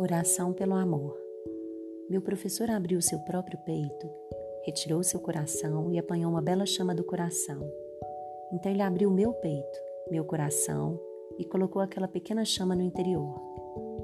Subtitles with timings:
[0.00, 1.14] Oração pelo amor.
[2.08, 4.08] Meu professor abriu seu próprio peito,
[4.64, 7.70] retirou seu coração e apanhou uma bela chama do coração.
[8.50, 9.78] Então ele abriu meu peito,
[10.10, 10.98] meu coração
[11.38, 13.38] e colocou aquela pequena chama no interior.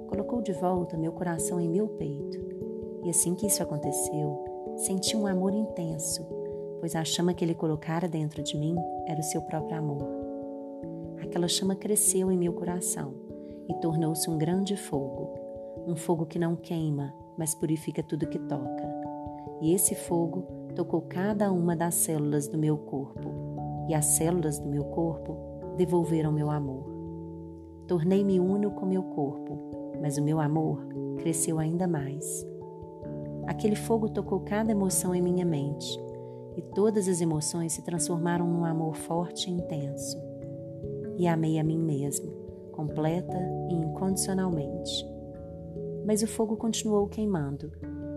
[0.07, 2.47] Colocou de volta meu coração em meu peito.
[3.03, 6.27] E assim que isso aconteceu, senti um amor intenso,
[6.79, 8.77] pois a chama que ele colocara dentro de mim
[9.07, 10.07] era o seu próprio amor.
[11.23, 13.15] Aquela chama cresceu em meu coração
[13.66, 15.45] e tornou-se um grande fogo
[15.87, 18.85] um fogo que não queima, mas purifica tudo que toca.
[19.61, 20.43] E esse fogo
[20.75, 25.37] tocou cada uma das células do meu corpo, e as células do meu corpo
[25.77, 26.85] devolveram meu amor.
[27.87, 30.85] Tornei-me uno com meu corpo, mas o meu amor
[31.19, 32.45] cresceu ainda mais.
[33.47, 35.98] Aquele fogo tocou cada emoção em minha mente,
[36.57, 40.19] e todas as emoções se transformaram num amor forte e intenso.
[41.17, 42.33] E amei a mim mesmo,
[42.73, 43.39] completa
[43.71, 45.16] e incondicionalmente
[46.07, 47.73] mas o fogo continuou queimando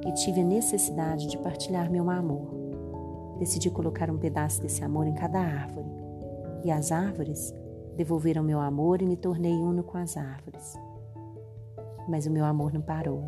[0.06, 2.48] e tive a necessidade de partilhar meu amor.
[3.40, 5.90] Decidi colocar um pedaço desse amor em cada árvore,
[6.64, 7.52] e as árvores
[7.98, 10.78] devolveram meu amor e me tornei uno com as árvores.
[12.08, 13.24] Mas o meu amor não parou,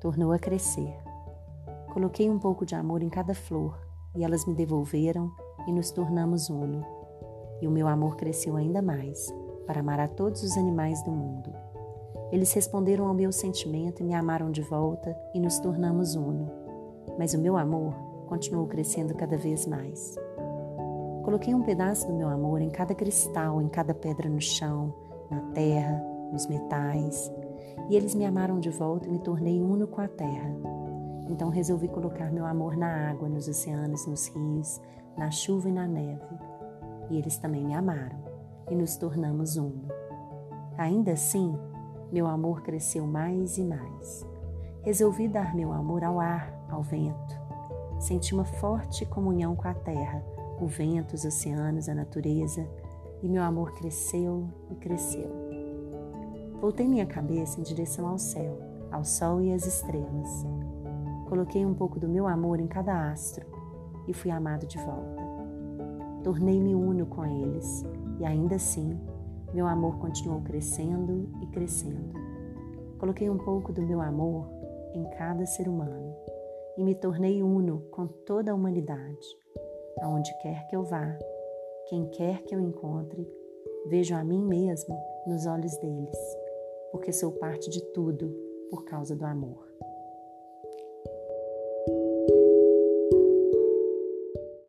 [0.00, 0.92] tornou a crescer.
[1.92, 3.78] Coloquei um pouco de amor em cada flor
[4.14, 5.30] e elas me devolveram
[5.68, 6.84] e nos tornamos uno.
[7.60, 9.32] E o meu amor cresceu ainda mais
[9.66, 11.69] para amar a todos os animais do mundo.
[12.32, 16.50] Eles responderam ao meu sentimento e me amaram de volta e nos tornamos uno.
[17.18, 17.92] Mas o meu amor
[18.26, 20.16] continuou crescendo cada vez mais.
[21.24, 24.94] Coloquei um pedaço do meu amor em cada cristal, em cada pedra no chão,
[25.30, 27.30] na terra, nos metais,
[27.88, 30.54] e eles me amaram de volta e me tornei uno com a terra.
[31.28, 34.80] Então resolvi colocar meu amor na água, nos oceanos, nos rios,
[35.16, 36.38] na chuva e na neve.
[37.10, 38.18] E eles também me amaram
[38.70, 39.88] e nos tornamos uno.
[40.78, 41.54] Ainda assim,
[42.12, 44.26] meu amor cresceu mais e mais.
[44.82, 47.40] Resolvi dar meu amor ao ar, ao vento.
[47.98, 50.24] Senti uma forte comunhão com a terra,
[50.60, 52.66] o vento, os oceanos, a natureza,
[53.22, 55.30] e meu amor cresceu e cresceu.
[56.60, 58.58] Voltei minha cabeça em direção ao céu,
[58.90, 60.46] ao sol e às estrelas.
[61.28, 63.46] Coloquei um pouco do meu amor em cada astro
[64.08, 65.22] e fui amado de volta.
[66.24, 67.84] Tornei-me uno com eles
[68.18, 68.98] e ainda assim
[69.52, 72.12] meu amor continuou crescendo e crescendo.
[72.98, 74.48] Coloquei um pouco do meu amor
[74.94, 76.14] em cada ser humano
[76.76, 79.26] e me tornei uno com toda a humanidade.
[80.02, 81.18] Aonde quer que eu vá,
[81.88, 83.28] quem quer que eu encontre,
[83.86, 84.96] vejo a mim mesmo
[85.26, 86.16] nos olhos deles,
[86.92, 88.32] porque sou parte de tudo
[88.70, 89.68] por causa do amor.